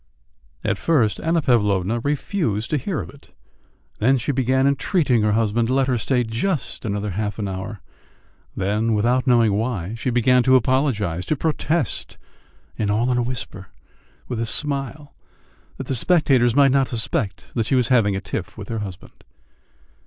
[0.63, 3.29] At first Anna Pavlovna refused to hear of it,
[3.99, 7.81] then she began entreating her husband to let her stay just another half hour;
[8.57, 12.17] then, without knowing why, she began to apologise, to protest
[12.79, 13.67] and all in a whisper,
[14.27, 15.13] with a smile,
[15.77, 19.23] that the spectators might not suspect that she was having a tiff with her husband.